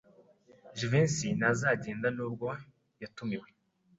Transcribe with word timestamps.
Jivency 0.77 1.27
ntazagenda 1.37 2.07
nubwo 2.15 2.47
yatumiwe. 3.01 3.47